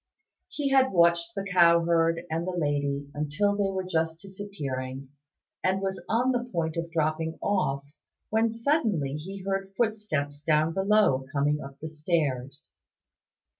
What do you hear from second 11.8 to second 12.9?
stairs.